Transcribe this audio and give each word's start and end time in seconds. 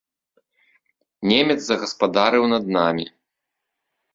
Немец 1.31 1.59
загаспадарыў 1.65 2.43
над 2.55 2.63
намі. 2.79 3.05